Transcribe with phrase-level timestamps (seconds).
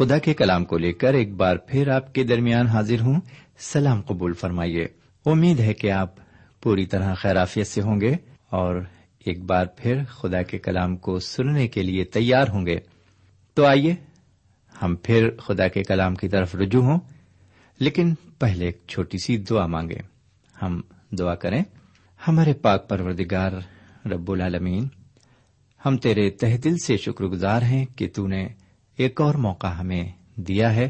[0.00, 3.20] خدا کے کلام کو لے کر ایک بار پھر آپ کے درمیان حاضر ہوں۔
[3.58, 4.88] سلام قبول فرمائیے۔
[5.26, 6.14] امید ہے کہ آپ
[6.62, 8.16] پوری طرح خیرافیت سے ہوں گے
[8.50, 8.76] اور
[9.26, 12.78] ایک بار پھر خدا کے کلام کو سننے کے لیے تیار ہوں گے۔
[13.54, 13.94] تو آئیے،
[14.82, 16.98] ہم پھر خدا کے کلام کی طرف رجوع ہوں۔
[17.78, 19.98] لیکن پہلے ایک چھوٹی سی دعا مانگے۔
[20.62, 20.80] ہم
[21.18, 21.62] دعا کریں۔
[22.28, 23.52] ہمارے پاک پروردگار
[24.06, 24.88] رب العالمین،
[25.86, 28.48] ہم تیرے تہ دل سے شکر گزار ہیں کہ تو نے
[29.00, 30.88] ایک اور موقع ہمیں دیا ہے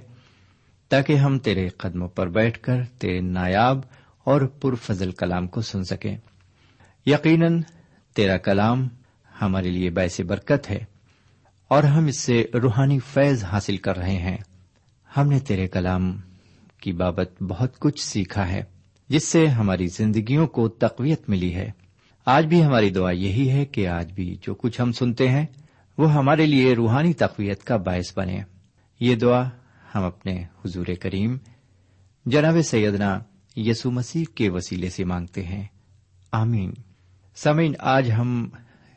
[0.88, 3.80] تاکہ ہم تیرے قدموں پر بیٹھ کر تیرے نایاب
[4.24, 6.16] اور پرفضل کلام کو سن سکیں۔
[7.06, 7.62] یقیناً
[8.14, 8.88] تیرا کلام
[9.42, 10.84] ہمارے لیے باعث برکت ہے
[11.68, 14.38] اور ہم اس سے روحانی فیض حاصل کر رہے ہیں۔
[15.16, 16.20] ہم نے تیرے کلام
[16.80, 18.62] کی بابت بہت کچھ سیکھا ہے،
[19.08, 21.70] جس سے ہماری زندگیوں کو تقویت ملی ہے۔
[22.26, 25.46] آج بھی ہماری دعا یہی ہے کہ آج بھی جو کچھ ہم سنتے ہیں
[26.00, 28.40] وہ ہمارے لیے روحانی تقویت کا باعث بنے۔
[29.00, 29.48] یہ دعا
[29.94, 31.36] ہم اپنے حضور کریم
[32.26, 33.18] جناب سیدنا
[33.56, 35.66] یسو مسیح کے وسیلے سے مانگتے ہیں۔
[36.32, 36.72] آمین۔
[37.34, 38.48] سمین آج ہم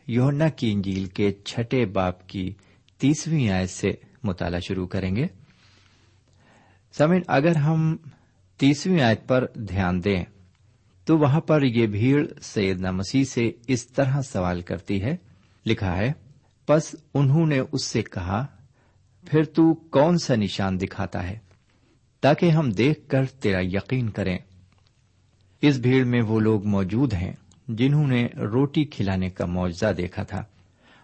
[0.08, 2.54] یونا کی انجیل کے چھٹے باپ کی
[2.98, 3.92] تیسویں آیت سے
[4.24, 5.28] مطالعہ شروع کریں گے۔
[6.98, 7.98] سمین اگر ہم
[8.58, 10.24] تیسویں آیت پر دھیان دیں،
[11.06, 15.18] تو وہاں پر یہ بھیڑ سیدنا مسیح سے اس طرح سوال کرتی ہے،
[15.66, 16.23] لکھا ہے
[16.66, 18.46] پس انہوں نے اس سے کہا،
[19.26, 21.38] پھر تو کون سا نشان دکھاتا ہے
[22.22, 24.38] تاکہ ہم دیکھ کر تیرا یقین کریں؟
[25.62, 27.34] اس بھیڑ میں وہ لوگ موجود ہیں
[27.68, 30.44] جنہوں نے روٹی کھلانے کا معاوضہ دیکھا تھا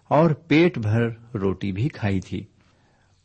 [0.08, 2.44] اور پیٹ بھر روٹی بھی کھائی تھی۔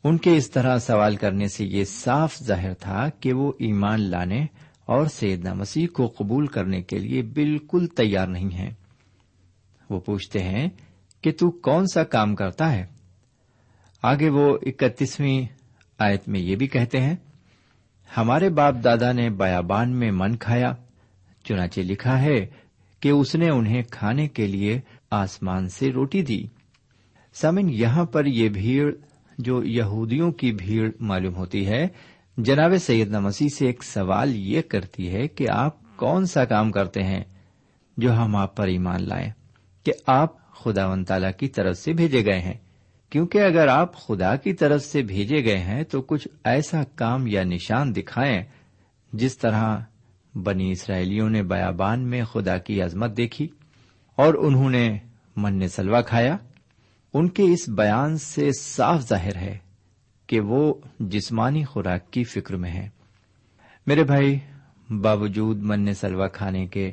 [0.05, 4.47] ان کے اس طرح سوال کرنے سے یہ صاف ظاہر تھا کہ وہ ایمان لانے
[4.87, 8.71] اور سیدنا مسیح کو قبول کرنے کے لیے بالکل تیار نہیں ہیں۔
[9.91, 10.69] وہ پوچھتے ہیں
[11.25, 12.87] کہ تو کون سا کام کرتا ہے؟
[14.03, 15.47] آگے وہ اکتیسویں
[15.99, 17.17] آیت میں یہ بھی کہتے ہیں،
[18.17, 20.73] ہمارے باپ دادا نے بیابان میں من کھایا،
[21.45, 22.47] چنانچہ لکھا ہے
[23.01, 24.81] کہ اس نے انہیں کھانے کے لیے
[25.11, 26.47] آسمان سے روٹی دی۔
[27.35, 28.95] سمن یہاں پر یہ بھیڑ،
[29.39, 31.87] جو یہودیوں کی بھیڑ معلوم ہوتی ہے،
[32.37, 37.03] جناب سید مسیح سے ایک سوال یہ کرتی ہے کہ آپ کون سا کام کرتے
[37.03, 37.25] ہیں
[37.97, 39.31] جو ہم آپ پر ایمان لائیں؟
[39.85, 42.55] کہ آپ خدا و تعالی کی طرف سے بھیجے گئے ہیں۔
[43.11, 47.43] کیونکہ اگر آپ خدا کی طرف سے بھیجے گئے ہیں تو کچھ ایسا کام یا
[47.45, 48.43] نشان دکھائیں
[49.13, 49.79] جس طرح
[50.35, 53.49] بنی اسرائیلیوں نے بیابان میں خدا کی عظمت دیکھی
[54.17, 54.99] اور انہوں نے
[55.37, 56.37] من سلوا کھایا،
[57.15, 59.59] ان کے اس بیان سے صاف ظاہر ہے
[60.27, 62.89] کہ وہ جسمانی خوراک کی فکر میں ہیں۔
[63.87, 64.39] میرے بھائی،
[64.91, 66.93] باوجود من سلوا کھانے کے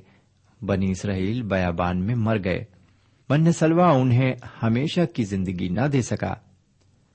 [0.62, 2.64] بنی اسرائیل بیابان میں مر گئے۔
[3.32, 6.34] من سلوا انہیں ہمیشہ کی زندگی نہ دے سکا۔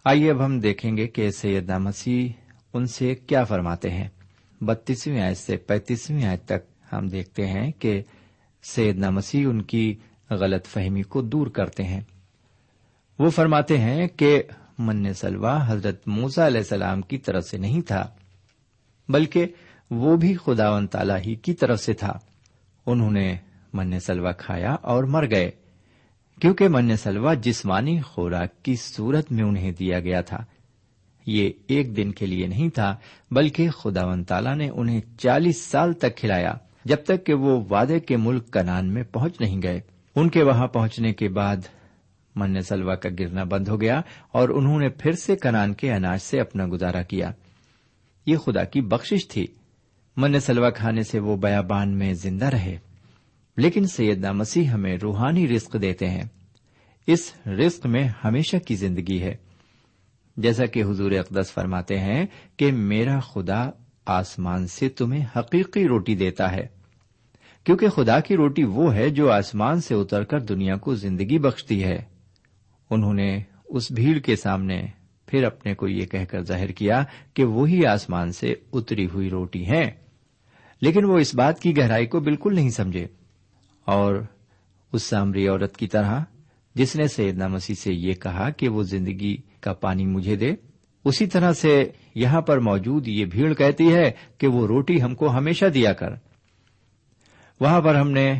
[0.04, 2.28] آئیے اب ہم دیکھیں گے کہ سیدنا مسیح
[2.74, 4.08] ان سے کیا فرماتے ہیں۔
[4.60, 8.02] بتیسویں آیت سے پینتیسویں آیت تک ہم دیکھتے ہیں کہ
[8.62, 9.94] سیدنا مسیح ان کی
[10.30, 12.00] غلط فہمی کو دور کرتے ہیں۔
[13.18, 14.42] وہ فرماتے ہیں کہ
[14.78, 18.08] من سلوا حضرت موسا علیہ السلام کی طرف سے نہیں تھا،
[19.08, 19.46] بلکہ
[19.90, 22.18] وہ بھی خداون تعالی ہی کی طرف سے تھا۔
[22.86, 23.36] انہوں نے
[23.72, 25.50] من سلوا کھایا اور مر گئے۔
[26.40, 30.44] کیونکہ من سلوا جسمانی خوراک کی صورت میں انہیں دیا گیا تھا۔
[31.26, 32.96] یہ ایک دن کے لیے نہیں تھا،
[33.30, 36.54] بلکہ خدا ون تالا نے انہیں چالیس سال تک کھلایا،
[36.84, 39.80] جب تک کہ وہ وعدے کے ملک کنان میں پہنچ نہیں گئے۔
[40.16, 41.56] ان کے وہاں پہنچنے کے بعد
[42.36, 44.00] من سلوا کا گرنا بند ہو گیا
[44.32, 47.30] اور انہوں نے پھر سے کنان کے اناج سے اپنا گزارا کیا۔
[48.26, 49.46] یہ خدا کی بخشش تھی۔
[50.16, 52.78] من سلوا کھانے سے وہ بیابان میں زندہ رہے۔
[53.56, 56.22] لیکن سیدنا مسیح ہمیں روحانی رزق دیتے ہیں۔
[57.06, 59.36] اس رزق میں ہمیشہ کی زندگی ہے۔
[60.36, 62.26] جیسا کہ حضور اقدس فرماتے ہیں
[62.56, 63.70] کہ میرا خدا
[64.06, 66.66] آسمان سے تمہیں حقیقی روٹی دیتا ہے۔
[67.64, 71.84] کیونکہ خدا کی روٹی وہ ہے جو آسمان سے اتر کر دنیا کو زندگی بخشتی
[71.84, 72.02] ہے۔
[72.90, 73.38] انہوں نے
[73.68, 74.86] اس بھیڑ کے سامنے
[75.26, 77.04] پھر اپنے کو یہ کہہ کر ظاہر کیا
[77.34, 79.90] کہ وہی آسمان سے اتری ہوئی روٹی ہیں۔
[80.80, 83.06] لیکن وہ اس بات کی گہرائی کو بالکل نہیں سمجھے۔
[83.86, 84.24] اور
[84.92, 86.20] اس سامری عورت کی طرح،
[86.74, 90.50] جس نے سیدنا مسیح سے یہ کہا کہ وہ زندگی کا پانی مجھے دے،
[91.04, 95.30] اسی طرح سے یہاں پر موجود یہ بھیڑ کہتی ہے کہ وہ روٹی ہم کو
[95.30, 96.10] ہمیشہ دیا کر۔
[97.60, 98.38] وہاں پر ہم نے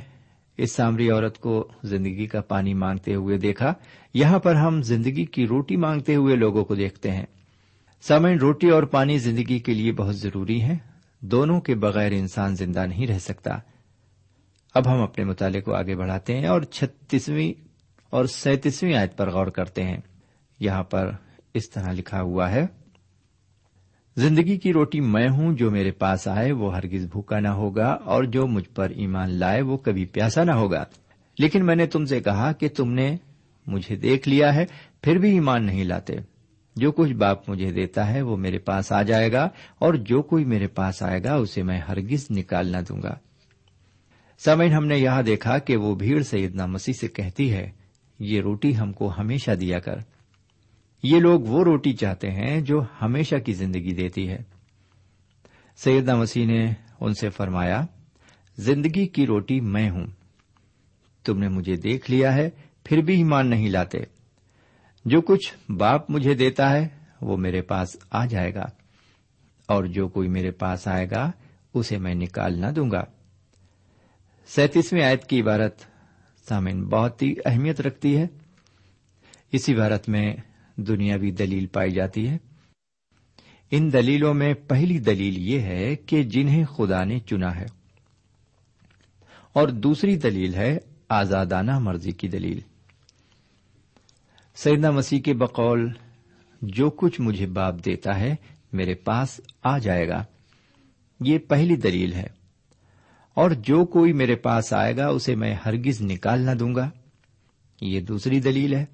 [0.56, 3.74] اس سامری عورت کو زندگی کا پانی مانگتے ہوئے دیکھا۔
[4.15, 7.26] یہاں پر ہم زندگی کی روٹی مانگتے ہوئے لوگوں کو دیکھتے ہیں۔
[8.00, 10.79] سامعین، روٹی اور پانی زندگی کے لیے بہت ضروری ہیں۔
[11.20, 13.58] دونوں کے بغیر انسان زندہ نہیں رہ سکتا۔
[14.76, 17.60] اب ہم اپنے مطالعے کو آگے بڑھاتے ہیں اور چھتیسویں
[18.10, 19.96] اور سینتیسویں آیت پر غور کرتے ہیں۔
[20.60, 21.10] یہاں پر
[21.54, 22.66] اس طرح لکھا ہوا ہے،
[24.16, 28.24] زندگی کی روٹی میں ہوں، جو میرے پاس آئے، وہ ہرگز بھوکا نہ ہوگا، اور
[28.24, 30.84] جو مجھ پر ایمان لائے، وہ کبھی پیاسا نہ ہوگا۔
[31.38, 33.16] لیکن میں نے تم سے کہا کہ تم نے
[33.66, 34.64] مجھے دیکھ لیا ہے،
[35.02, 36.14] پھر بھی ایمان نہیں لاتے۔
[36.76, 40.44] جو کچھ باپ مجھے دیتا ہے، وہ میرے پاس آ جائے گا، اور جو کوئی
[40.44, 43.14] میرے پاس آئے گا، اسے میں ہرگز نکال نہ دوں گا۔
[44.38, 47.70] سمین ہم نے یہاں دیکھا کہ وہ بھیڑ سیدنا مسیح سے کہتی ہے،
[48.19, 49.96] یہ روٹی ہم کو ہمیشہ دیا کر۔
[51.02, 54.38] یہ لوگ وہ روٹی چاہتے ہیں جو ہمیشہ کی زندگی دیتی ہے۔
[55.76, 57.81] سیدنا مسیح نے ان سے فرمایا،
[58.58, 60.06] زندگی کی روٹی میں ہوں۔
[61.24, 62.50] تم نے مجھے دیکھ لیا ہے،
[62.84, 63.98] پھر بھی ایمان نہیں لاتے۔
[65.05, 66.88] جو کچھ باپ مجھے دیتا ہے،
[67.20, 68.64] وہ میرے پاس آ جائے گا۔
[69.66, 71.31] اور جو کوئی میرے پاس آئے گا،
[71.74, 73.05] اسے میں نکال نہ دوں گا۔
[74.46, 75.74] سینتیسویں آیت کی عبارت
[76.48, 78.26] سامن بہت ہی اہمیت رکھتی ہے۔
[79.53, 80.36] اس عبارت میں
[80.76, 82.38] دنیاوی دلیل پائی جاتی ہے۔
[83.70, 87.67] ان دلیلوں میں پہلی دلیل یہ ہے کہ جنہیں خدا نے چنا ہے۔
[89.53, 92.60] اور دوسری دلیل ہے آزادانہ مرضی کی دلیل۔
[94.55, 95.93] سیدنا مسیح کے بقول،
[96.62, 98.34] جو کچھ مجھے باپ دیتا ہے
[98.72, 100.24] میرے پاس آ جائے گا۔
[101.20, 102.35] یہ پہلی دلیل ہے۔
[103.36, 106.90] اور جو کوئی میرے پاس آئے گا اسے میں ہرگز نکال نہ دوں گا۔
[107.81, 108.84] یہ دوسری دلیل ہے۔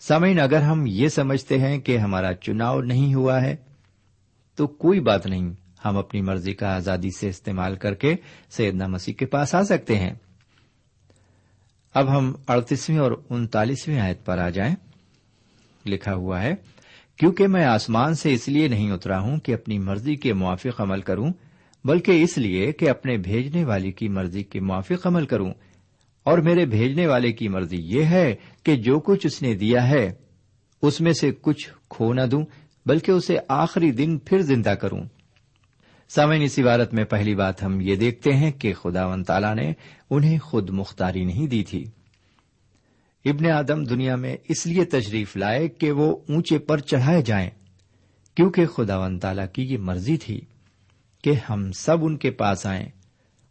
[0.00, 3.56] سامعین اگر ہم یہ سمجھتے ہیں کہ ہمارا چناؤ نہیں ہوا ہے،
[4.56, 5.52] تو کوئی بات نہیں،
[5.84, 8.16] ہم اپنی مرضی کا آزادی سے استعمال کر کے
[8.50, 10.14] سیدنا مسیح کے پاس آ سکتے ہیں۔
[11.94, 14.74] اب ہم اڑتیسویں اور انتالیسویں آیت پر آ جائیں۔
[15.86, 16.54] لکھا ہوا ہے،
[17.16, 21.00] کیونکہ میں آسمان سے اس لیے نہیں اترا ہوں کہ اپنی مرضی کے موافق عمل
[21.00, 21.32] کروں
[21.88, 25.50] بلکہ اس لیے کہ اپنے بھیجنے والے کی مرضی کے موافق عمل کروں۔
[26.24, 30.12] اور میرے بھیجنے والے کی مرضی یہ ہے کہ جو کچھ اس نے دیا ہے،
[30.82, 32.44] اس میں سے کچھ کھو نہ دوں،
[32.86, 35.00] بلکہ اسے آخری دن پھر زندہ کروں۔
[36.08, 39.72] سامعین اس عبارت میں پہلی بات ہم یہ دیکھتے ہیں کہ خدا ون تعالیٰ نے
[40.10, 41.84] انہیں خود مختاری نہیں دی تھی۔
[43.24, 47.50] ابن آدم دنیا میں اس لیے تشریف لائے کہ وہ اونچے پر چڑھائے جائیں،
[48.34, 50.40] کیونکہ خدا ون تعالیٰ کی یہ مرضی تھی۔
[51.22, 52.88] کہ ہم سب ان کے پاس آئیں۔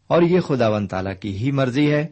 [0.08, 2.08] اور یہ خدا ون تعالیٰ کی ہی مرضی ہے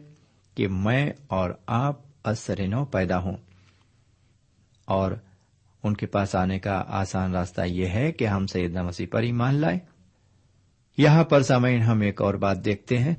[0.54, 3.36] کہ میں اور آپ اثر نو پیدا ہوں۔
[4.84, 5.12] اور
[5.82, 9.54] ان کے پاس آنے کا آسان راستہ یہ ہے کہ ہم سیدنا مسیح پر ایمان
[9.54, 9.78] لائیں۔
[10.98, 13.14] یہاں پر سامعین ہم ایک اور بات دیکھتے ہیں۔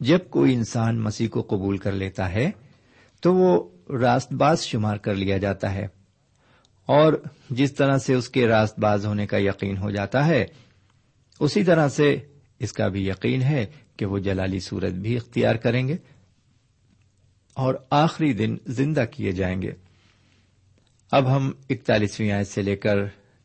[0.00, 2.50] جب کوئی انسان مسیح کو قبول کر لیتا ہے،
[3.20, 3.68] تو وہ
[4.00, 5.86] راست باز شمار کر لیا جاتا ہے۔
[6.86, 7.12] اور
[7.50, 10.46] جس طرح سے اس کے راست باز ہونے کا یقین ہو جاتا ہے
[11.40, 12.18] اسی طرح سے
[12.58, 13.66] اس کا بھی یقین ہے
[13.96, 15.96] کہ وہ جلالی صورت بھی اختیار کریں گے
[17.54, 19.72] اور آخری دن زندہ کیے جائیں گے۔
[21.12, 22.96] اب ہم اکتالیسویں آیت سے لے کر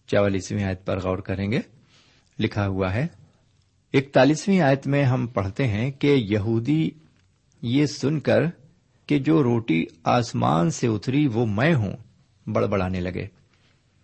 [0.08, 1.60] چوالیسویں آیت پر غور کریں گے۔
[2.40, 3.08] لکھا ہوا ہے،
[3.94, 6.90] اکتالیسویں آیت میں ہم پڑھتے ہیں کہ یہودی
[7.62, 8.42] یہ سن کر
[9.06, 11.98] کہ جو روٹی آسمان سے اتری وہ میں ہوں،
[12.48, 13.28] بڑبڑانے لگے۔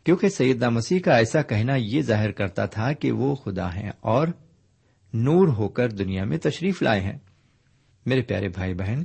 [0.03, 4.27] کیونکہ سیدہ مسیح کا ایسا کہنا یہ ظاہر کرتا تھا کہ وہ خدا ہیں اور
[5.13, 7.17] نور ہو کر دنیا میں تشریف لائے ہیں۔
[8.05, 9.03] میرے پیارے بھائی بہن،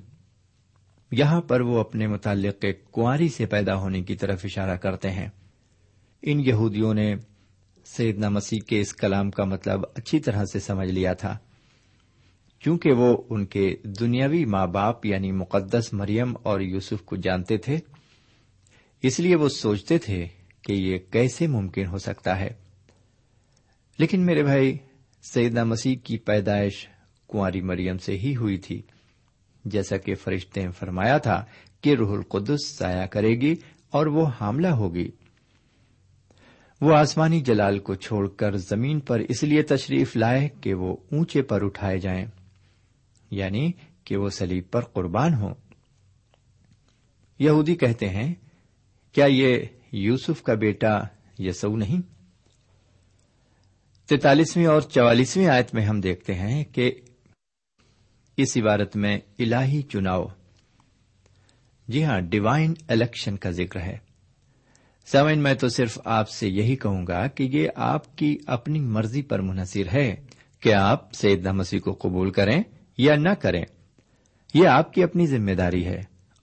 [1.12, 5.28] یہاں پر وہ اپنے متعلق کنواری سے پیدا ہونے کی طرف اشارہ کرتے ہیں۔
[6.22, 7.14] ان یہودیوں نے
[7.84, 11.38] سیدنا مسیح کے اس کلام کا مطلب اچھی طرح سے سمجھ لیا تھا۔
[12.60, 17.78] چونکہ وہ ان کے دنیاوی ماں باپ یعنی مقدس مریم اور یوسف کو جانتے تھے،
[19.02, 20.26] اس لیے وہ سوچتے تھے
[20.66, 22.50] کہ یہ کیسے ممکن ہو سکتا ہے۔
[23.98, 24.78] لیکن میرے بھائی،
[25.32, 26.88] سیدنا مسیح کی پیدائش
[27.28, 28.82] کنواری مریم سے ہی ہوئی تھی۔
[29.64, 31.44] جیسا کہ فرشتے نے فرمایا تھا
[31.80, 33.54] کہ روح القدس سایہ کرے گی
[33.90, 35.10] اور وہ حاملہ ہوگی۔
[36.80, 41.42] وہ آسمانی جلال کو چھوڑ کر زمین پر اس لیے تشریف لائے کہ وہ اونچے
[41.42, 42.26] پر اٹھائے جائیں
[43.30, 43.72] یعنی
[44.04, 45.54] کہ وہ سلیب پر قربان ہوں۔
[47.38, 48.34] یہودی کہتے ہیں،
[49.12, 49.58] کیا یہ
[49.96, 51.00] یوسف کا بیٹا
[51.38, 52.00] یسو نہیں۔
[54.08, 56.92] تینتالیسویں اور چوالیسویں آیت میں ہم دیکھتے ہیں کہ
[58.36, 60.26] اس عبارت میں الہی چناؤ۔
[61.88, 63.98] جی ہاں ڈیوائن الیکشن کا ذکر ہے۔
[65.06, 69.22] سیون میں تو صرف آپ سے یہی کہوں گا کہ یہ آپ کی اپنی مرضی
[69.22, 70.16] پر منحصر ہے۔
[70.60, 72.62] کہ آپ سیدنا مسیح کو قبول کریں
[72.98, 73.64] یا نہ کریں؟
[74.54, 76.00] یہ آپ کی اپنی ذمہ داری ہے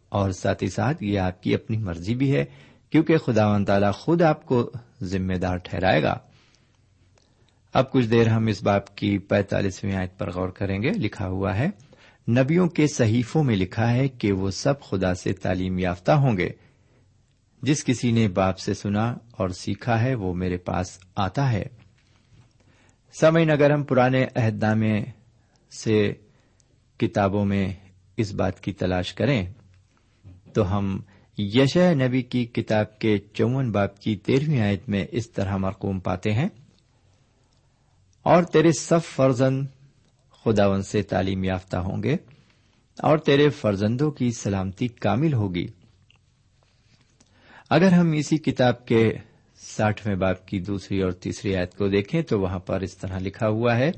[0.10, 2.46] اور ساتھ ہی ساتھ یہ آپ کی اپنی مرضی بھی ہے۔
[2.94, 4.72] کیونکہ خدا و تعالیٰ خود آپ کو
[5.04, 6.20] ذمہ دار ٹھہرائے گا۔
[7.74, 11.58] اب کچھ دیر ہم اس باپ کی پینتالیسویں آیت پر غور کریں گے۔ لکھا ہوا
[11.58, 11.68] ہے،
[12.30, 16.50] نبیوں کے صحیفوں میں لکھا ہے کہ وہ سب خدا سے تعلیم یافتہ ہوں گے۔
[17.62, 21.64] جس کسی نے باپ سے سنا اور سیکھا ہے، وہ میرے پاس آتا ہے۔
[23.14, 25.04] سمعین اگر ہم پرانے عہد نامے
[25.72, 26.14] سے
[26.98, 27.74] کتابوں میں
[28.18, 29.46] اس بات کی تلاش کریں،
[30.54, 31.02] تو ہم
[31.38, 36.34] یشع نبی کی کتاب کے چون باپ کی تیرہویں آیت میں اس طرح مرقوم پاتے
[36.34, 36.50] ہیں۔
[38.24, 39.68] اور تیرے سب فرزند
[40.46, 42.16] خداون سے تعلیم یافتہ ہوں گے
[43.00, 45.68] اور تیرے فرزندوں کی سلامتی کامل ہوگی۔
[47.70, 49.14] اگر ہم اسی کتاب کے
[49.56, 53.48] ساٹھویں باپ کی دوسری اور تیسری آیت کو دیکھیں تو وہاں پر اس طرح لکھا
[53.48, 53.92] ہوا ہے،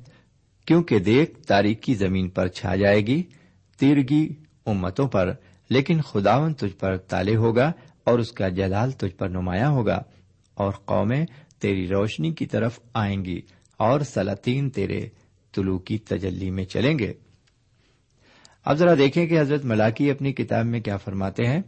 [0.66, 3.24] کیونکہ دیکھ تاریخی زمین پر چھا جائے گی،
[3.80, 4.30] تیرگی
[4.66, 5.34] امتوں پر
[5.70, 7.72] لیکن خداون تجھ پر تالے ہوگا
[8.04, 10.04] اور اس کا جلال تجھ پر نمایاں ہوگا
[10.54, 11.26] اور قومیں
[11.60, 13.42] تیری روشنی کی طرف آئیں گی
[13.78, 15.10] اور سلاطین تیرے
[15.56, 17.14] طلوع کی تجلی میں چلیں گے۔
[18.66, 21.62] اب ذرا دیکھیں کہ حضرت ملاکی اپنی کتاب میں کیا فرماتے ہیں۔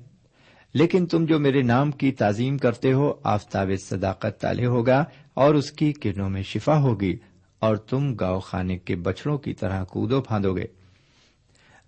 [0.74, 5.72] لیکن تم جو میرے نام کی تعظیم کرتے ہو، آفتاب صداقت تالے ہوگا اور اس
[5.72, 7.18] کی کرنوں میں شفا ہوگی
[7.60, 10.76] اور تم گاؤ خانے کے بچڑوں کی طرح کودو پھاندو گے۔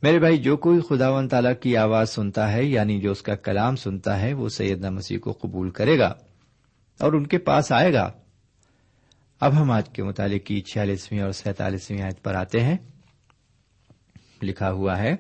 [0.01, 3.36] میرے بھائی، جو کوئی خدا و تعالی کی آواز سنتا ہے یعنی جو اس کا
[3.36, 6.13] کلام سنتا ہے، وہ سیدنا مسیح کو قبول کرے گا
[7.00, 8.12] اور ان کے پاس آئے گا۔
[9.39, 12.77] اب ہم آج کے مطالعے کی چھیالیسویں اور سینتالیسویں آیت پر آتے ہیں۔
[14.41, 15.15] لکھا ہوا ہے،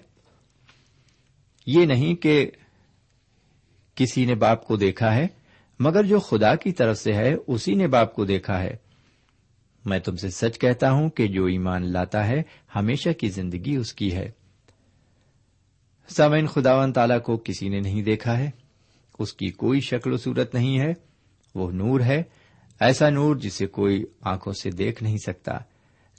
[1.65, 2.51] یہ نہیں کہ
[3.95, 5.27] کسی نے باپ کو دیکھا ہے،
[5.79, 8.75] مگر جو خدا کی طرف سے ہے، اسی نے باپ کو دیکھا ہے۔
[9.85, 12.41] میں تم سے سچ کہتا ہوں کہ جو ایمان لاتا ہے،
[12.75, 14.38] ہمیشہ کی زندگی اس کی ہے۔
[16.09, 18.49] سامعین خداون تعالی کو کسی نے نہیں دیکھا ہے۔
[19.19, 20.93] اس کی کوئی شکل و صورت نہیں ہے۔
[21.55, 22.23] وہ نور ہے،
[22.79, 25.51] ایسا نور جسے کوئی آنکھوں سے دیکھ نہیں سکتا۔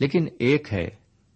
[0.00, 0.88] لیکن ایک ہے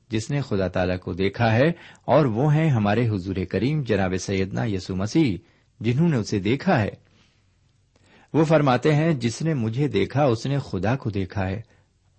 [0.09, 1.69] جس نے خدا تعالی کو دیکھا ہے،
[2.05, 5.37] اور وہ ہیں ہمارے حضور کریم جناب سیدنا یسو مسیح،
[5.81, 6.91] جنہوں نے اسے دیکھا ہے۔
[8.33, 11.63] وہ فرماتے ہیں، جس نے مجھے دیکھا، اس نے خدا کو دیکھا ہے۔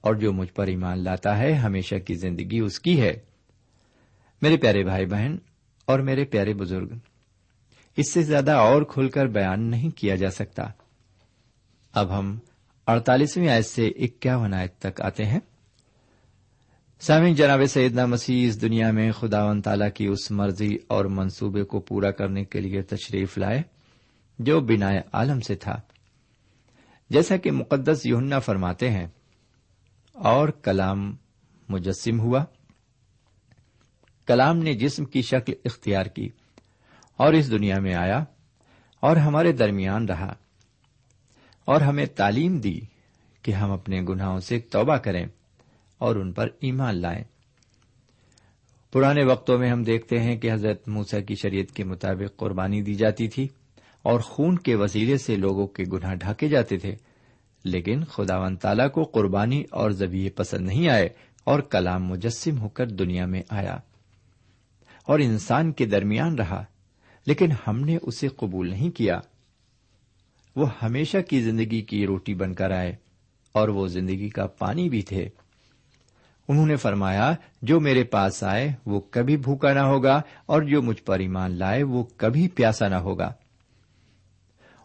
[0.02, 3.14] اور جو مجھ پر ایمان لاتا ہے، ہمیشہ کی زندگی اس کی ہے۔
[4.42, 5.38] میرے پیارے بھائی بہن
[5.86, 6.98] اور میرے پیارے بزرگ
[7.98, 10.64] اس سے زیادہ اور کھل کر بیان نہیں کیا جا سکتا۔
[11.94, 12.38] اب ہم
[12.88, 15.40] اڑتالیسویں آیت سے اکیاون آیت تک آتے ہیں۔
[17.00, 21.80] سامع جناب سیدنا مسیح اس دنیا میں خداون تعالی کی اس مرضی اور منصوبے کو
[21.80, 23.62] پورا کرنے کے لیے تشریف لائے،
[24.40, 25.82] جو بنا عالم سے تھا۔
[27.10, 29.08] جیسا کہ مقدس یوننا فرماتے ہیں،
[30.14, 31.16] اور کلام
[31.70, 32.46] مجسم ہوا۔
[34.26, 36.30] کلام نے جسم کی شکل اختیار کی
[37.18, 38.24] اور اس دنیا میں آیا
[39.00, 40.34] اور ہمارے درمیان رہا
[41.66, 42.80] اور ہمیں تعلیم دی
[43.42, 45.26] کہ ہم اپنے گناہوں سے توبہ کریں
[45.98, 47.24] اور ان پر ایمان لائیں۔
[48.94, 52.94] پرانے وقتوں میں ہم دیکھتے ہیں کہ حضرت موسا کی شریعت کے مطابق قربانی دی
[52.94, 53.48] جاتی تھی
[54.02, 56.96] اور خون کے وسیلے سے لوگوں کے گناہ ڈھاکے جاتے تھے،
[57.64, 61.10] لیکن خدا و تعالی کو قربانی اور زبیے پسند نہیں آئے
[61.44, 63.78] اور کلام مجسم ہو کر دنیا میں آیا۔
[65.06, 66.66] اور انسان کے درمیان رہا،
[67.26, 69.20] لیکن ہم نے اسے قبول نہیں کیا۔
[70.56, 72.96] وہ ہمیشہ کی زندگی کی روٹی بن کر آئے
[73.52, 75.30] اور وہ زندگی کا پانی بھی تھے۔
[76.48, 81.04] انہوں نے فرمایا، جو میرے پاس آئے وہ کبھی بھوکا نہ ہوگا اور جو مجھ
[81.04, 83.34] پر ایمان لائے وہ کبھی پیاسا نہ ہوگا۔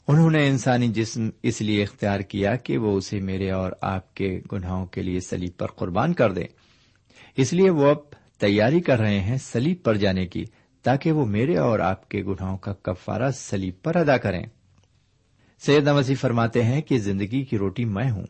[0.08, 4.40] انہوں نے انسانی جسم اس لیے اختیار کیا کہ وہ اسے میرے اور آپ کے
[4.52, 6.44] گناہوں کے لیے سلیب پر قربان کر دیں
[7.36, 7.96] اس لیے وہ اب
[8.40, 10.44] تیاری کر رہے ہیں سلیب پر جانے کی،
[10.82, 14.46] تاکہ وہ میرے اور آپ کے گناہوں کا کفارہ سلیب پر ادا کریں۔
[15.58, 18.26] سید مسیح فرماتے ہیں کہ زندگی کی روٹی میں ہوں۔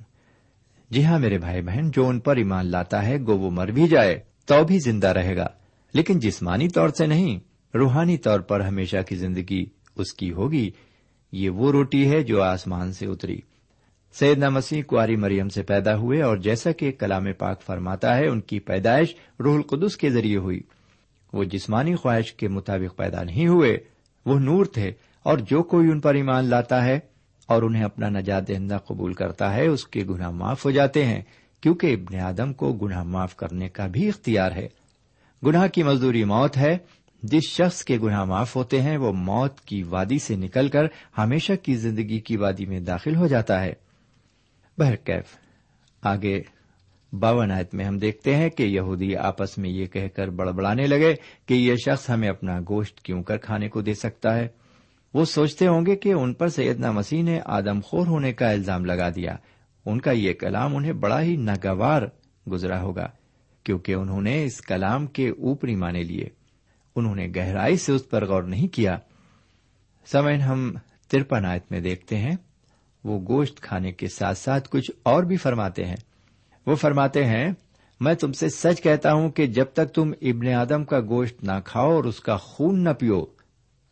[0.91, 3.89] جی ہاں میرے بھائی بہن، جو ان پر ایمان لاتا ہے، گو وہ مر بھی
[3.89, 5.47] جائے، تو بھی زندہ رہے گا۔
[5.95, 7.39] لیکن جسمانی طور سے نہیں،
[7.77, 10.71] روحانی طور پر ہمیشہ کی زندگی اس کی ہوگی۔
[11.33, 13.41] یہ وہ روٹی ہے جو آسمان سے اتری۔
[14.13, 18.41] سیدنا مسیح کاری مریم سے پیدا ہوئے اور جیسا کہ کلام پاک فرماتا ہے، ان
[18.41, 20.61] کی پیدائش روح القدس کے ذریعے ہوئی۔
[21.33, 23.79] وہ جسمانی خواہش کے مطابق پیدا نہیں ہوئے،
[24.27, 24.93] وہ نور تھے
[25.23, 26.99] اور جو کوئی ان پر ایمان لاتا ہے
[27.47, 31.23] اور انہیں اپنا نجات دہندہ قبول کرتا ہے، اس کے گناہ معاف ہو جاتے ہیں،
[31.61, 34.69] کیونکہ ابن آدم کو گناہ معاف کرنے کا بھی اختیار ہے۔
[35.47, 36.79] گناہ کی مزدوری موت ہے۔
[37.23, 40.83] جس شخص کے گناہ معاف ہوتے ہیں، وہ موت کی وادی سے نکل کر
[41.19, 43.73] ہمیشہ کی زندگی کی وادی میں داخل ہو جاتا ہے۔
[44.81, 45.37] بہرکیف
[46.03, 46.43] آگے
[47.13, 51.15] باون آیت میں ہم دیکھتے ہیں کہ یہودی آپس میں یہ کہہ کر بڑبڑانے لگے
[51.47, 54.49] کہ یہ شخص ہمیں اپنا گوشت کیوں کر کھانے کو دے سکتا ہے۔
[55.15, 58.85] وہ سوچتے ہوں گے کہ ان پر سیدنا مسیح نے آدم خور ہونے کا الزام
[58.85, 59.37] لگا دیا۔
[59.87, 62.03] ان کا یہ کلام انہیں بڑا ہی ناگوار
[62.51, 63.09] گزرا ہوگا،
[63.65, 66.29] کیونکہ انہوں نے اس کلام کے اوپری مانے لیے۔
[66.97, 68.99] انہوں نے گہرائی سے اس پر غور نہیں کیا۔
[70.07, 70.75] سمین ہم
[71.09, 72.37] ترپن آیت میں دیکھتے ہیں۔
[73.05, 75.97] وہ گوشت کھانے کے ساتھ ساتھ کچھ اور بھی فرماتے ہیں۔
[76.67, 77.53] وہ فرماتے ہیں،
[78.01, 81.53] میں تم سے سچ کہتا ہوں کہ جب تک تم ابن آدم کا گوشت نہ
[81.65, 83.25] کھاؤ اور اس کا خون نہ پیو،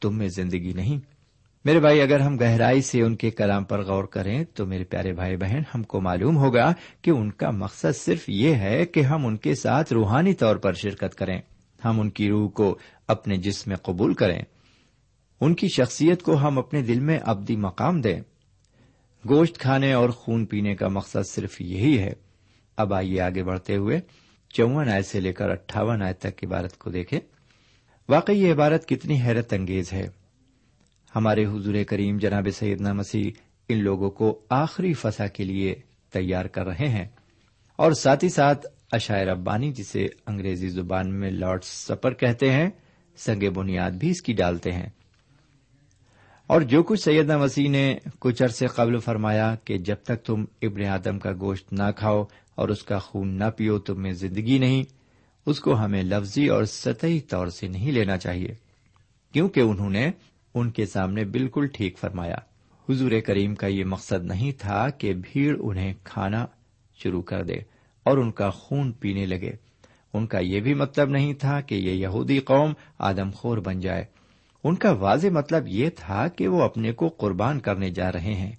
[0.00, 1.00] تم میں زندگی نہیں۔
[1.64, 5.12] میرے بھائی، اگر ہم گہرائی سے ان کے کلام پر غور کریں تو میرے پیارے
[5.12, 9.26] بھائی بہن، ہم کو معلوم ہوگا کہ ان کا مقصد صرف یہ ہے کہ ہم
[9.26, 11.40] ان کے ساتھ روحانی طور پر شرکت کریں۔
[11.84, 14.42] ہم ان کی روح کو اپنے جسم میں قبول کریں۔
[15.40, 18.20] ان کی شخصیت کو ہم اپنے دل میں ابدی مقام دیں۔
[19.28, 22.12] گوشت کھانے اور خون پینے کا مقصد صرف یہی ہے۔
[22.76, 24.00] اب آئیے آگے بڑھتے ہوئے
[24.48, 27.20] چون آئے سے لے کر اٹھاون آئے تک عبارت کو دیکھیں۔
[28.08, 30.08] واقعی یہ عبارت کتنی حیرت انگیز ہے۔
[31.16, 33.30] ہمارے حضور کریم جناب سیدنا مسیح
[33.68, 35.74] ان لوگوں کو آخری فسا کے لیے
[36.12, 37.06] تیار کر رہے ہیں۔
[37.76, 42.70] اور ساتھ ہی ساتھ اشاعر ابانی جسے انگریزی زبان میں لارڈ سپر کہتے ہیں،
[43.16, 44.88] سنگ بنیاد بھی اس کی ڈالتے ہیں۔
[46.48, 50.84] اور جو کچھ سیدنا مسیح نے کچھ عرصے قبل فرمایا کہ جب تک تم ابن
[50.84, 54.84] آدم کا گوشت نہ کھاؤ اور اس کا خون نہ پیو، تم میں زندگی نہیں۔
[55.46, 58.54] اس کو ہمیں لفظی اور سطحی طور سے نہیں لینا چاہیے،
[59.32, 60.10] کیونکہ انہوں نے
[60.54, 62.36] ان کے سامنے بالکل ٹھیک فرمایا۔
[62.88, 66.46] حضور کریم کا یہ مقصد نہیں تھا کہ بھیڑ انہیں کھانا
[67.02, 67.56] شروع کر دے
[68.02, 69.52] اور ان کا خون پینے لگے۔
[70.14, 74.17] ان کا یہ بھی مطلب نہیں تھا کہ یہ یہودی قوم آدم خور بن جائے۔
[74.64, 78.52] ان کا واضح مطلب یہ تھا کہ وہ اپنے کو قربان کرنے جا رہے ہیں۔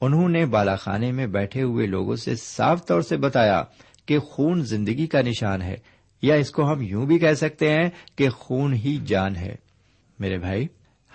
[0.00, 3.62] انہوں نے بالاخانے میں بیٹھے ہوئے لوگوں سے صاف طور سے بتایا
[4.06, 5.74] کہ خون زندگی کا نشان ہے،
[6.22, 9.54] یا اس کو ہم یوں بھی کہہ سکتے ہیں کہ خون ہی جان ہے۔
[10.18, 10.66] میرے بھائی،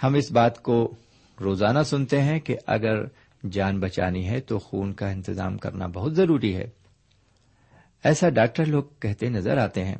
[0.04, 0.96] ہم اس بات کو
[1.42, 3.04] روزانہ سنتے ہیں کہ اگر
[3.52, 6.66] جان بچانی ہے تو خون کا انتظام کرنا بہت ضروری ہے۔
[8.04, 9.96] ایسا ڈاکٹر لوگ کہتے نظر آتے ہیں۔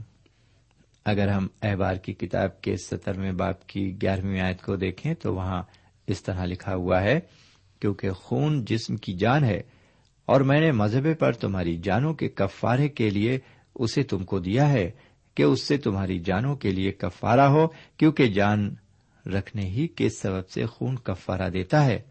[1.06, 5.62] اگر ہم احبار کی کتاب کے سترویں باپ کی گیارہویں آیت کو دیکھیں تو وہاں
[6.08, 7.20] اس طرح لکھا ہوا ہے،
[7.80, 9.62] کیونکہ خون جسم کی جان ہے
[10.26, 13.40] اور میں نے مذہبے پر تمہاری جانوں کے کفارے کے لیے
[13.76, 14.92] اسے تم کو دیا ہے
[15.36, 18.76] کہ اس سے تمہاری جانوں کے لیے کفارہ ہو، کیونکہ جان
[19.26, 22.02] رکھنے ہی کے سبب سے خون کفارہ دیتا ہے۔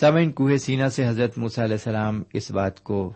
[0.00, 3.12] سامعین، کوہ سینا سے حضرت موسیٰ علیہ السلام اس بات کو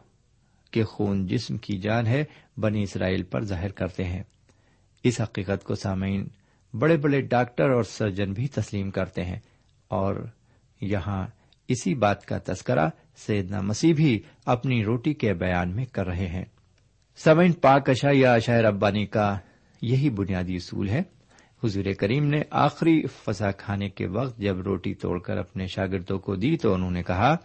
[0.74, 2.24] کہ خون جسم کی جان ہے،
[2.56, 4.22] بنی اسرائیل پر ظاہر کرتے ہیں۔
[5.04, 6.28] اس حقیقت کو سامعین،
[6.78, 9.38] بڑے بڑے ڈاکٹر اور سرجن بھی تسلیم کرتے ہیں۔
[9.88, 10.26] اور
[10.80, 11.26] یہاں
[11.68, 16.44] اسی بات کا تذکرہ سیدنا مسیح بھی اپنی روٹی کے بیان میں کر رہے ہیں۔
[17.16, 19.38] سمعین پاک اشا یا شاعر ابانی کا
[19.82, 21.02] یہی بنیادی اصول ہے۔
[21.64, 26.36] حضور کریم نے آخری فضا کھانے کے وقت جب روٹی توڑ کر اپنے شاگردوں کو
[26.36, 27.36] دی تو انہوں نے کہا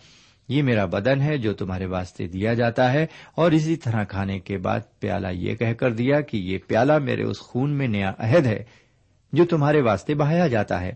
[0.49, 4.57] یہ میرا بدن ہے جو تمہارے واسطے دیا جاتا ہے۔ اور اسی طرح کھانے کے
[4.57, 8.45] بعد پیالہ یہ کہہ کر دیا کہ یہ پیالہ میرے اس خون میں نیا عہد
[8.45, 8.63] ہے
[9.33, 10.91] جو تمہارے واسطے بہایا جاتا ہے۔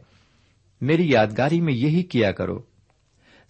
[0.81, 2.61] میری یادگاری میں یہی کیا کرو۔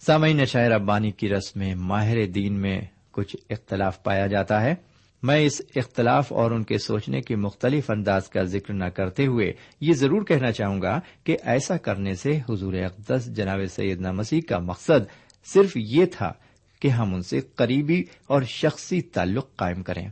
[0.06, 4.74] سامعین شاعر ابانی کی رسم میں ماہر دین میں کچھ اختلاف پایا جاتا ہے۔
[5.22, 9.52] میں اس اختلاف اور ان کے سوچنے کے مختلف انداز کا ذکر نہ کرتے ہوئے
[9.80, 14.58] یہ ضرور کہنا چاہوں گا کہ ایسا کرنے سے حضور اقدس جناب سیدنا مسیح کا
[14.58, 16.32] مقصد صرف یہ تھا
[16.80, 20.08] کہ ہم ان سے قریبی اور شخصی تعلق قائم کریں۔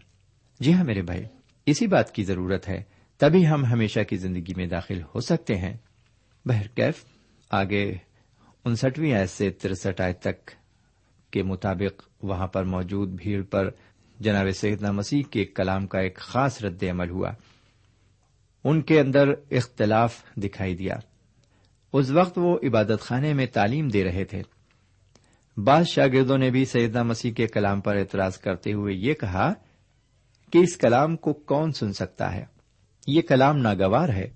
[0.61, 1.25] جی ہاں میرے بھائی،
[1.66, 2.83] اسی بات کی ضرورت ہے،
[3.16, 5.77] تبھی ہم ہمیشہ کی زندگی میں داخل ہو سکتے ہیں۔
[6.45, 7.05] بہرکیف
[7.51, 7.95] آگے
[8.64, 10.51] انسٹویں آیت سے ترسٹھ آیت تک
[11.31, 13.71] کے مطابق وہاں پر موجود بھیڑ پر
[14.21, 17.31] جناب سیدنا مسیح کے کلام کا ایک خاص رد عمل ہوا۔
[18.64, 20.95] ان کے اندر اختلاف دکھائی دیا۔
[21.92, 24.42] اس وقت وہ عبادت خانے میں تعلیم دے رہے تھے۔
[25.57, 29.53] بعض شاگردوں نے بھی سیدنا مسیح کے کلام پر اعتراض کرتے ہوئے یہ کہا
[30.53, 32.45] کہ اس کلام کو کون سن سکتا ہے؟
[33.07, 34.29] یہ کلام ناگوار ہے۔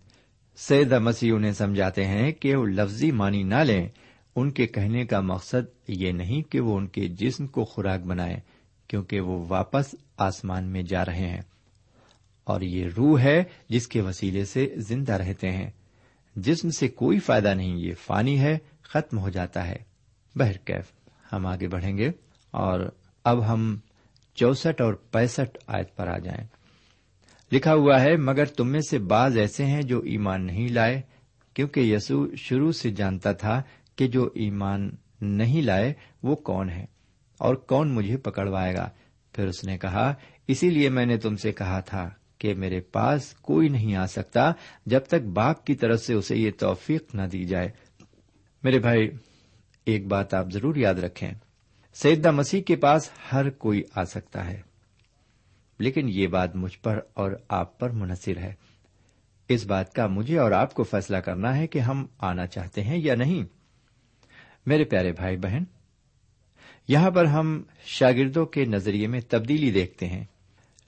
[0.56, 3.88] سیدہ مسیح انہیں سمجھاتے ہیں کہ وہ لفظی مانی نہ لیں۔
[4.36, 8.40] ان کے کہنے کا مقصد یہ نہیں کہ وہ ان کے جسم کو خوراک بنائیں،
[8.88, 11.42] کیونکہ وہ واپس آسمان میں جا رہے ہیں۔
[12.44, 15.70] اور یہ روح ہے جس کے وسیلے سے زندہ رہتے ہیں۔
[16.36, 19.76] جسم سے کوئی فائدہ نہیں، یہ فانی ہے، ختم ہو جاتا ہے۔
[20.36, 22.10] بہرکیف۔ ہم آگے بڑھیں گے
[22.50, 22.80] اور
[23.24, 23.78] اب ہم
[24.34, 26.46] چونسٹھ اور پینسٹھ آیت پر آ جائیں۔
[27.52, 31.02] لکھا ہوا ہے، مگر تم میں سے بعض ایسے ہیں جو ایمان نہیں لائے،
[31.54, 33.62] کیونکہ یسو شروع سے جانتا تھا
[33.96, 36.84] کہ جو ایمان نہیں لائے وہ کون ہے
[37.38, 38.90] اور کون مجھے پکڑوائے گا۔
[39.32, 40.14] پھر اس نے کہا،
[40.48, 44.52] اسی لیے میں نے تم سے کہا تھا کہ میرے پاس کوئی نہیں آ سکتا
[44.86, 47.68] جب تک باپ کی طرف سے اسے یہ توفیق نہ دی جائے۔
[48.62, 49.10] میرے بھائی
[49.86, 51.30] ایک بات آپ ضرور یاد رکھیں
[51.94, 54.60] سیدہ مسیح کے پاس ہر کوئی آ سکتا ہے،
[55.78, 58.54] لیکن یہ بات مجھ پر اور آپ پر منحصر ہے۔
[59.48, 62.98] اس بات کا مجھے اور آپ کو فیصلہ کرنا ہے کہ ہم آنا چاہتے ہیں
[62.98, 63.44] یا نہیں۔
[64.66, 65.62] میرے پیارے بھائی بہن،
[66.88, 70.24] یہاں پر ہم شاگردوں کے نظریے میں تبدیلی دیکھتے ہیں۔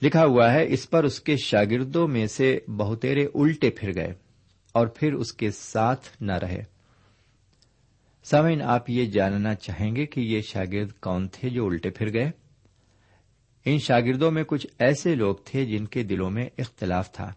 [0.01, 4.13] لکھا ہوا ہے، اس پر اس کے شاگردوں میں سے بہتےرے الٹے پھر گئے
[4.71, 6.78] اور پھر اس کے ساتھ نہ رہے۔
[8.23, 12.31] سامعین، آپ یہ جاننا چاہیں گے کہ یہ شاگرد کون تھے جو الٹے پھر گئے؟
[13.65, 17.33] ان شاگردوں میں کچھ ایسے لوگ تھے جن کے دلوں میں اختلاف تھا۔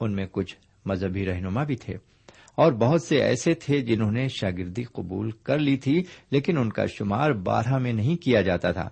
[0.00, 1.94] ان میں کچھ مذہبی رہنما بھی تھے۔
[2.54, 6.86] اور بہت سے ایسے تھے جنہوں نے شاگردی قبول کر لی تھی، لیکن ان کا
[6.86, 8.88] شمار بارہ میں نہیں کیا جاتا تھا۔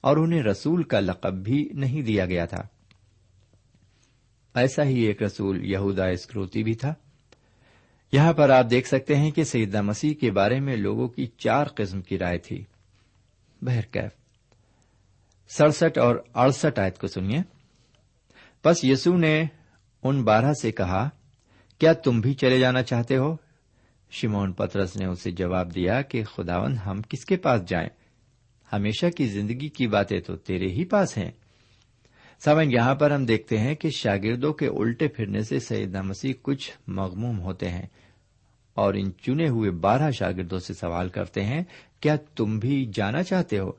[0.00, 2.62] اور انہیں رسول کا لقب بھی نہیں دیا گیا تھا۔
[4.54, 6.94] ایسا ہی ایک رسول یہودا اسکروتی بھی تھا۔
[8.12, 11.66] یہاں پر آپ دیکھ سکتے ہیں کہ سیدہ مسیح کے بارے میں لوگوں کی چار
[11.66, 12.64] قسم کی رائے تھی۔
[13.62, 14.10] بہرکیف
[15.56, 17.38] سڑسٹھ اور اڑسٹھ آیت کو سنیے۔
[18.64, 19.44] بس یسو نے
[20.02, 21.08] ان بارہ سے کہا،
[21.78, 23.36] کیا تم بھی چلے جانا چاہتے ہو؟
[24.10, 27.88] شمون پترس نے اسے جواب دیا کہ خداون ہم کس کے پاس جائیں؟
[28.72, 31.30] ہمیشہ کی زندگی کی باتیں تو تیرے ہی پاس ہیں۔
[32.44, 36.72] سمن یہاں پر ہم دیکھتے ہیں کہ شاگردوں کے الٹے پھرنے سے سیدنا مسیح کچھ
[36.86, 37.86] مغموم ہوتے ہیں
[38.74, 41.62] اور ان چنے ہوئے بارہ شاگردوں سے سوال کرتے ہیں،
[42.00, 43.72] کیا تم بھی جانا چاہتے ہو؟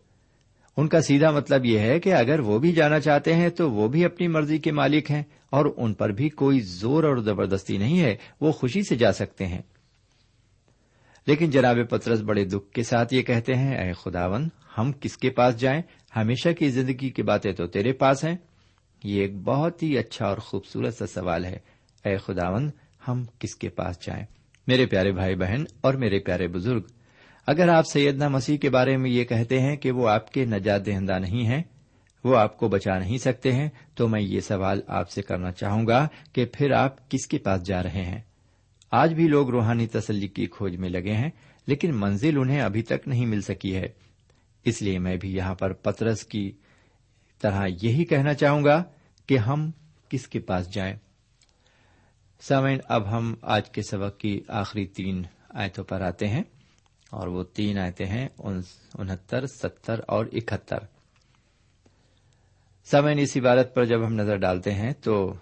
[0.78, 3.88] ان کا سیدھا مطلب یہ ہے کہ اگر وہ بھی جانا چاہتے ہیں تو وہ
[3.88, 8.00] بھی اپنی مرضی کے مالک ہیں اور ان پر بھی کوئی زور اور زبردستی نہیں
[8.00, 9.62] ہے، وہ خوشی سے جا سکتے ہیں۔
[11.28, 15.30] لیکن جناب پترس بڑے دکھ کے ساتھ یہ کہتے ہیں، اے خداون ہم کس کے
[15.30, 15.82] پاس جائیں؟
[16.16, 18.36] ہمیشہ کی زندگی کی باتیں تو تیرے پاس ہیں۔
[19.06, 21.58] یہ ایک بہت ہی اچھا اور خوبصورت سا سوال ہے۔
[22.06, 22.70] اے خداون
[23.08, 24.26] ہم کس کے پاس جائیں؟
[24.68, 26.82] میرے پیارے بھائی بہن اور میرے پیارے بزرگ،
[27.48, 30.86] اگر آپ سیدنا مسیح کے بارے میں یہ کہتے ہیں کہ وہ آپ کے نجات
[30.86, 31.64] دہندہ نہیں ہیں،
[32.24, 35.88] وہ آپ کو بچا نہیں سکتے ہیں، تو میں یہ سوال آپ سے کرنا چاہوں
[35.88, 38.22] گا کہ پھر آپ کس کے پاس جا رہے ہیں؟
[38.92, 41.30] آج بھی لوگ روحانی تسلی کی کھوج میں لگے ہیں،
[41.68, 43.86] لیکن منزل انہیں ابھی تک نہیں مل سکی ہے۔
[44.66, 46.52] اس لیے میں بھی یہاں پر پترس کی
[47.46, 48.84] طرح یہی کہنا چاہوں گا
[49.28, 49.72] کہ ہم
[50.10, 50.96] کس کے پاس جائیں۔
[52.42, 56.44] سامعین، اب ہم آج کے سبق کی آخری تین آیتوں پر آتے ہیں
[57.10, 58.28] اور وہ تین آیتیں ہیں
[58.94, 60.78] انہتر، ستر اور اکہتر۔
[62.86, 65.34] سامعین، اس عبارت پر جب ہم نظر ڈالتے ہیں تو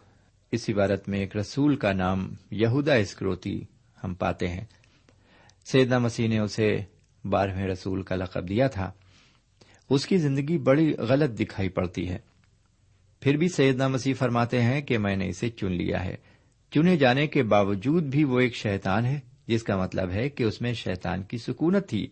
[0.52, 3.64] اس عبارت میں ایک رسول کا نام یہودا اسکروتی
[4.04, 4.66] ہم پاتے ہیں۔
[5.66, 6.78] سیدنا مسیح نے اسے
[7.26, 8.92] بارہویں رسول کا لقب دیا تھا۔
[9.94, 12.18] اس کی زندگی بڑی غلط دکھائی پڑتی ہے۔
[13.20, 16.16] پھر بھی سیدنا مسیح فرماتے ہیں کہ میں نے اسے چن لیا ہے۔
[16.72, 20.62] چنے جانے کے باوجود بھی وہ ایک شیطان ہے، جس کا مطلب ہے کہ اس
[20.62, 22.08] میں شیطان کی سکونت تھی۔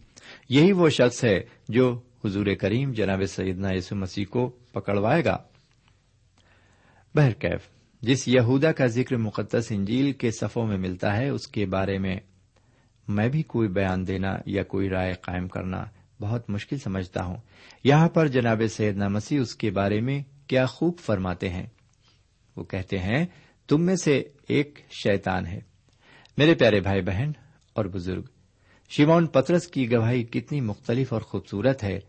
[0.50, 5.38] یہی وہ شخص ہے جو حضور کریم جناب سیدنا یسو مسیح کو پکڑوائے گا۔
[7.16, 7.62] بہرکیف
[8.02, 12.16] جس یہودا کا ذکر مقدس انجیل کے صفوں میں ملتا ہے، اس کے بارے میں
[13.08, 15.86] میں بھی کوئی بیان دینا یا کوئی رائے قائم کرنا
[16.22, 17.38] بہت مشکل سمجھتا ہوں۔
[17.84, 21.66] یہاں پر جناب سیدنا مسیح اس کے بارے میں کیا خوب فرماتے ہیں۔
[22.56, 23.26] وہ کہتے ہیں،
[23.68, 25.60] تم میں سے ایک شیطان ہے۔
[26.38, 27.32] میرے پیارے بھائی بہن
[27.74, 28.24] اور بزرگ،
[28.90, 32.00] شیمون پترس کی گواہی کتنی مختلف اور خوبصورت ہے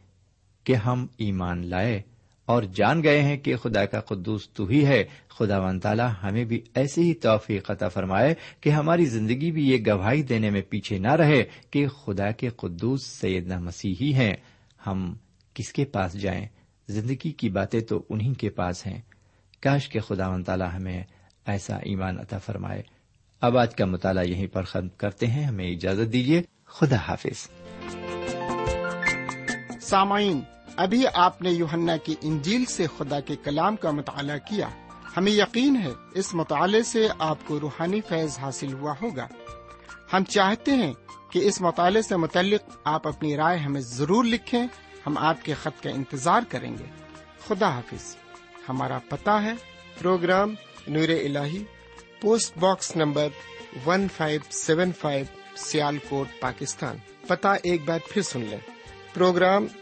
[0.65, 2.03] کہ ہم ایمان لائے۔
[2.47, 6.45] اور جان گئے ہیں کہ خدا کا قدوس تو ہی ہے۔ خدا ون تعالیٰ ہمیں
[6.45, 10.99] بھی ایسی ہی توفیق عطا فرمائے کہ ہماری زندگی بھی یہ گواہی دینے میں پیچھے
[10.99, 14.33] نہ رہے کہ خدا کے قدوس سیدنا مسیحی ہیں۔
[14.87, 15.15] ہم
[15.55, 16.47] کس کے پاس جائیں؟
[16.89, 19.01] زندگی کی باتیں تو انہیں کے پاس ہیں۔
[19.61, 21.05] کاش کے خدا ون تعالیٰ ہمیں
[21.47, 22.83] ایسا ایمان عطا فرمائے۔
[23.41, 27.49] اب آج کا مطالعہ یہیں پر ختم کرتے ہیں۔ ہمیں اجازت دیجیے۔ خدا حافظ۔
[29.81, 30.41] سامعین
[30.77, 34.69] ابھی آپ نے یوہنا کی انجیل سے خدا کے کلام کا مطالعہ کیا۔
[35.17, 39.29] ہمیں یقین ہے اس مطالعے سے آپ کو روحانی فیض حاصل ہوا ہوگا۔
[40.13, 40.93] ہم چاہتے ہیں
[41.33, 44.67] کہ اس مطالعے سے متعلق آپ اپنی رائے ہمیں ضرور لکھیں۔
[45.07, 46.85] ہم آپ کے خط کا انتظار کریں گے۔
[47.49, 48.17] خدا حافظ۔
[48.69, 49.53] ہمارا پتہ ہے۔
[49.99, 50.55] Programme
[50.89, 51.37] Noor al
[52.21, 53.29] post box number
[53.85, 55.25] 1575
[56.09, 56.97] Sialkot, Pakistan.
[57.27, 58.59] پتہ ایک بار پھر سن لیں۔
[59.15, 59.67] پروگرام